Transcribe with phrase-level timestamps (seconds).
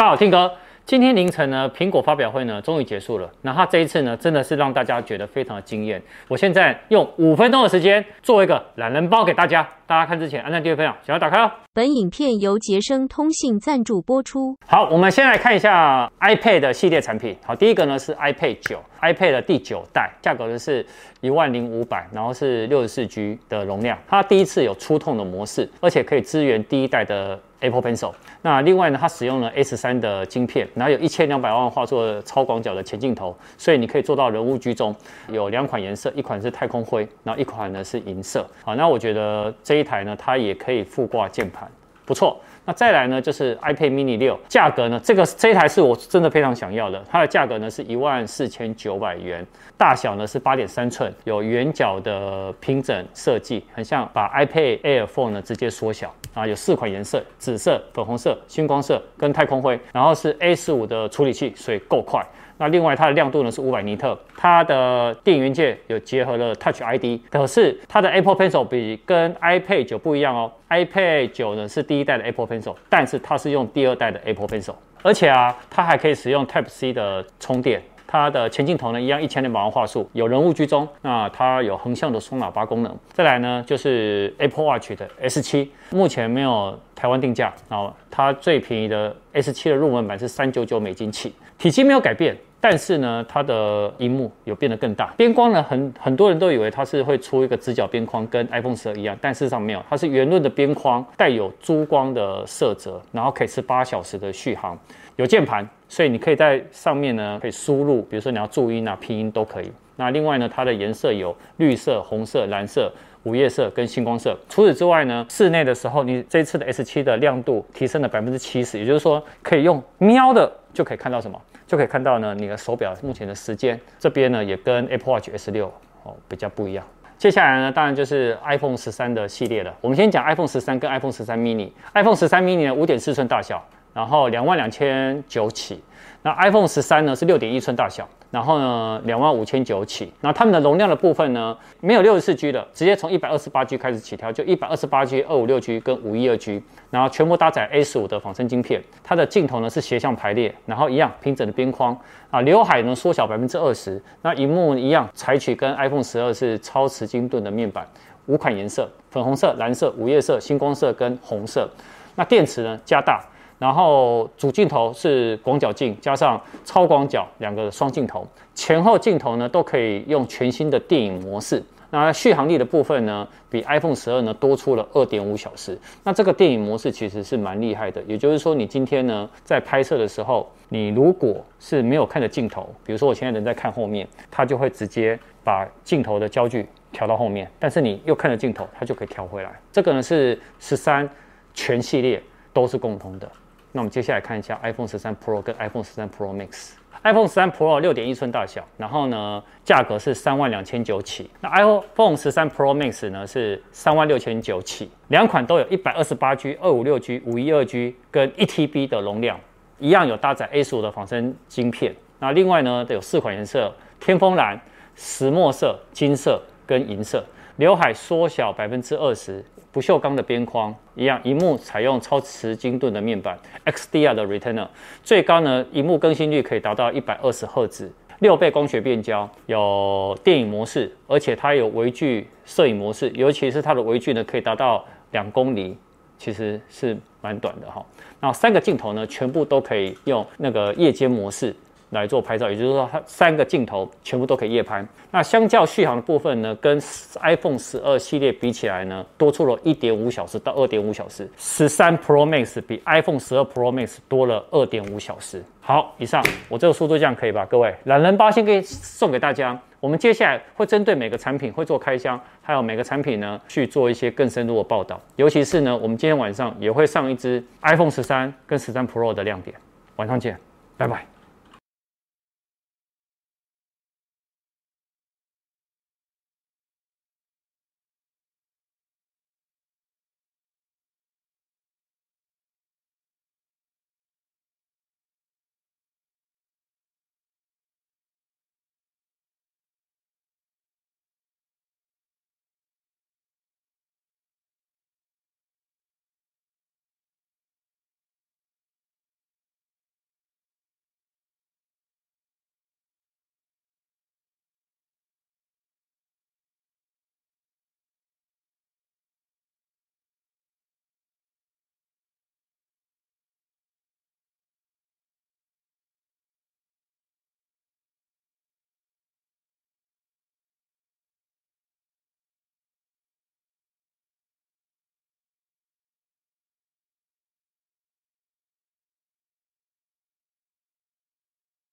[0.00, 0.50] 大家好听哥。
[0.86, 3.30] 今天凌晨呢，苹果发表会呢终于结束了。
[3.42, 6.00] 那它这一次呢，真的是让大家觉得非常的惊艳。
[6.26, 9.68] 我现在用五分钟的时间做一个懒人包给大家。
[9.90, 11.50] 大家看之前按赞、订阅、分享，想要打开哦。
[11.72, 14.56] 本影片由杰生通信赞助播出。
[14.64, 17.36] 好，我们先来看一下 iPad 的系列产品。
[17.44, 20.86] 好，第一个呢是 iPad 九，iPad 的第九代，价格呢是
[21.20, 23.98] 一万零五百，然后是六十四 G 的容量。
[24.06, 27.36] 它第一次有触控的模式，而且可以支援第一代的。
[27.62, 28.10] Apple Pencil，
[28.40, 34.96] 那另外呢，它使用了 S 三的晶片，然后有一千两百万画素的超广角的前镜头，所以你可以做到人物居中。
[35.28, 38.48] 有两款颜色，一款是太空灰，然后一款呢是银色。
[38.64, 41.68] 好，那我觉得这一台呢，它也可以附挂键盘，
[42.10, 42.36] 不错。
[42.64, 49.46] 那再来呢，就是 iPad mini 六，价格呢，这个这一台是我真的非常想要的，它的价格呢是一万四千九百元，
[49.78, 62.20] 大小呢是八点三寸，有圆角的平整设计，很像把 iPad Air 4呢直接缩小啊，有四款颜色，紫色、粉红色、星光色跟太空灰，然后是 A 十五的处理器，所以够快。
[62.58, 77.82] 那另外它的亮度呢是五百尼特，它的电源键有结合了 Touch ID，可是它的 Apple Pencil 比跟 iPad 九不一样哦，iPad 九呢是第一代的 Apple Pencil，但是它是用第二代的 Apple Pencil，而且啊，它还可以使用 Type C 的充电。
[78.12, 80.88] 它的前镜头呢，一样一千两百万画素，有人物居中。
[81.00, 82.92] 那它有横向的双喇叭功能。
[83.12, 87.54] 再来呢，就是 Apple Watch 的 S7，目前没有台湾定价。
[87.68, 95.14] 然后它最便宜的 S7 的入门版是三九九美金起，体积没有改变，但是呢，它的荧幕有变得更大。
[95.16, 104.78] 边框呢，很很多人都以为它是会出一个直角边框，跟 iPhone 十二一样，但事实上没有，它是圆润的边框，带有珠光的色泽，然后可以是八小时的续航。
[105.16, 109.70] 有键盘，所以你可以在上面呢，可以输入，比如说你要注音啊、拼音都可以。
[109.96, 112.90] 那另外呢，它的颜色有绿色、红色、蓝色、
[113.24, 114.34] 午夜色跟星光色。
[114.48, 121.38] 除此之外呢，室内的时候，你这次的 S7 的亮度提升了百分之七十，也就是说可以用瞄的就可以看到什么，
[121.70, 123.78] 就可以看到呢你的手表目前的时间。
[123.96, 125.70] 这边呢也跟 Apple Watch S6
[126.02, 126.84] 哦比较不一样。
[127.16, 129.72] 接下来呢，当然就是 iPhone 十三的系列了。
[129.80, 131.70] 我们先讲 iPhone 十三跟 iPhone 十三 mini。
[131.94, 133.64] iPhone 十三 mini 呢，五点四寸大小。
[133.94, 135.80] 然后两万两千九起，
[136.22, 151.98] 那 iPhone 十三呢是六点一寸大小，然后呢两万五千九起，那它们的容量的部分呢没有六十四 G 的，直接从一百二十八 G 开始起跳，就一百二十八 G、二五六 G 跟五一二 G，然后全部搭载 A 十五的仿生晶片，它的镜头呢是斜向排列，然后一样平整的边框。
[152.30, 157.84] 啊，刘海呢缩小百分之二十，那荧幕一样采取跟 iPhone 十二是超磁晶盾的面板，
[158.26, 161.68] 五款颜色，粉红色、蓝色、午夜色、星光色跟红色，
[162.14, 163.20] 那电池呢加大。
[163.60, 171.62] 然后主镜头是广角镜加上超广角两个双镜头，前后镜头呢都可以用全新的电影模式。
[171.90, 175.78] 那续航力的部分呢，比 iPhone 十二呢多出了二点五小时。
[176.04, 189.50] 那这个电影模式其实是蛮厉害的，也就是说你今天呢在拍摄的时候，你如果是没有看着镜头，比如说我现在人在看后面，它就会直接把镜头的焦距调到后面，但是你又看着镜头，它就可以调回来。
[189.70, 191.06] 这个呢是十三
[191.52, 192.22] 全系列
[192.54, 193.28] 都是共通的。
[193.72, 196.72] 那我们接下来看一下 iPhone 十三 Pro 跟 iPhone 十三 Pro Max。
[197.02, 201.30] iPhone 十三 Pro 六点一寸大小，然后呢，价格是三万两千九起。
[201.40, 204.90] 那 iPhone 十三 Pro Max 呢是三万六千九起。
[205.08, 209.40] 两款都有一百二十八 G、二五六 G、五一二 G 跟一 TB 的容量，
[209.78, 211.94] 一样有搭载 A 十五的仿生晶片。
[212.18, 214.60] 那另外呢，有四款颜色：天枫蓝、
[214.94, 217.24] 石墨色、金色跟银色。
[217.60, 219.44] 刘海缩小百分之二十。
[219.70, 224.66] 不锈钢的边框一样，荧幕采用超磁晶盾的面板，XDR 的 Retina，
[225.04, 235.76] 最高呢，荧幕更新率可以达到一百二十赫兹，六倍光学变焦，有电影模式，而且它有微距摄影模式，尤其是它的微距呢可以达到两公里，
[236.18, 237.84] 其实是蛮短的哈。
[238.18, 241.54] 然后三个镜头呢，全部都可以用那个夜间模式。
[241.90, 244.84] 来做拍照，也就是说，它三个镜头全部都可以夜拍。
[245.10, 246.80] 那相较续航的部分呢，跟
[247.20, 251.28] iPhone 十二系列比起来呢，多出了一点五小时到二点五小时。
[251.36, 255.42] 十三 Pro Max 比 iPhone 十二 Pro Max 多了二点五小时。
[255.60, 257.44] 好，以上我这个速度这样可以吧？
[257.46, 259.58] 各位，懒人包先给送给大家。
[259.80, 265.00] 我们接下来会针对每个产品会做开箱，还有每个产品呢去做一些更深入的报道。
[265.16, 269.56] 尤其是呢，我们今天晚上也会上一支 iPhone 十三跟十三 Pro 的亮点。
[269.96, 270.38] 晚上见，
[270.76, 271.19] 拜拜。